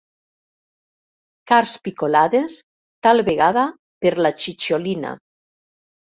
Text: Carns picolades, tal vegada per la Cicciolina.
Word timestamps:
Carns 1.51 1.73
picolades, 1.87 2.55
tal 3.07 3.23
vegada 3.27 3.65
per 4.05 4.13
la 4.27 4.31
Cicciolina. 4.45 5.13